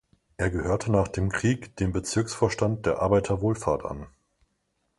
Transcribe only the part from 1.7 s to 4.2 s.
dem Bezirksvorstand der Arbeiterwohlfahrt an.